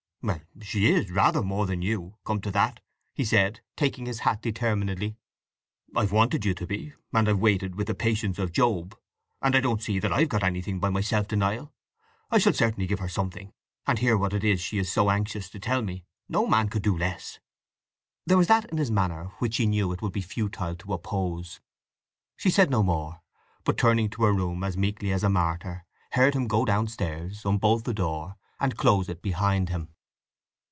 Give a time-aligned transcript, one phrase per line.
[0.23, 2.79] "Well, she is, rather more than you, come to that,"
[3.11, 5.17] he said, taking his hat determinedly.
[5.95, 8.95] "I've wanted you to be, and I've waited with the patience of Job,
[9.41, 11.73] and I don't see that I've got anything by my self denial.
[12.29, 13.51] I shall certainly give her something,
[13.87, 16.83] and hear what it is she is so anxious to tell me; no man could
[16.83, 17.39] do less!"
[18.27, 21.61] There was that in his manner which she knew it would be futile to oppose.
[22.37, 23.21] She said no more,
[23.63, 27.85] but, turning to her room as meekly as a martyr, heard him go downstairs, unbolt
[27.85, 29.95] the door, and close it behind him.